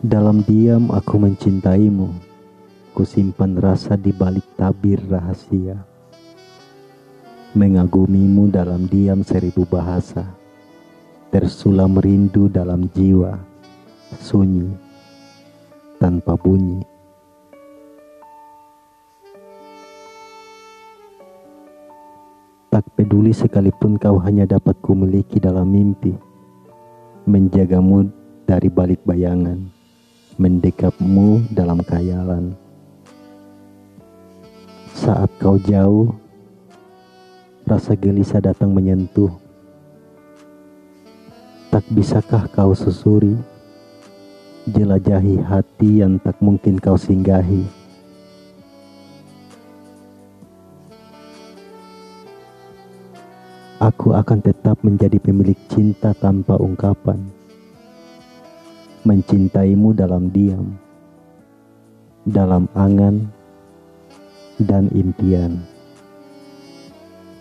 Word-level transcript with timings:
Dalam 0.00 0.40
diam 0.48 0.88
aku 0.96 1.20
mencintaimu, 1.20 2.08
kusimpan 2.96 3.60
rasa 3.60 4.00
di 4.00 4.16
balik 4.16 4.48
tabir 4.56 4.96
rahasia. 4.96 5.76
Mengagumimu 7.52 8.48
dalam 8.48 8.88
diam 8.88 9.20
seribu 9.20 9.68
bahasa, 9.68 10.24
tersulam 11.28 12.00
rindu 12.00 12.48
dalam 12.48 12.88
jiwa, 12.96 13.44
sunyi, 14.16 14.72
tanpa 16.00 16.32
bunyi. 16.32 16.80
Tak 22.72 22.88
peduli 22.96 23.36
sekalipun 23.36 24.00
kau 24.00 24.16
hanya 24.24 24.48
dapat 24.48 24.80
kumiliki 24.80 25.36
dalam 25.36 25.68
mimpi, 25.68 26.16
menjagamu 27.28 28.08
dari 28.48 28.72
balik 28.72 29.04
bayangan 29.04 29.79
mendekapmu 30.40 31.52
dalam 31.52 31.84
kayalan. 31.84 32.56
Saat 34.96 35.28
kau 35.36 35.60
jauh, 35.60 36.16
rasa 37.68 37.92
gelisah 37.92 38.40
datang 38.40 38.72
menyentuh. 38.72 39.28
Tak 41.68 41.84
bisakah 41.92 42.48
kau 42.56 42.72
susuri, 42.72 43.36
jelajahi 44.64 45.44
hati 45.44 46.00
yang 46.00 46.16
tak 46.24 46.40
mungkin 46.40 46.80
kau 46.80 46.96
singgahi. 46.96 47.68
Aku 53.76 54.16
akan 54.16 54.40
tetap 54.40 54.80
menjadi 54.80 55.20
pemilik 55.20 55.56
cinta 55.68 56.16
tanpa 56.16 56.56
ungkapan 56.56 57.39
mencintaimu 59.06 59.96
dalam 59.96 60.28
diam, 60.28 60.76
dalam 62.28 62.68
angan 62.76 63.24
dan 64.60 64.92
impian. 64.92 65.69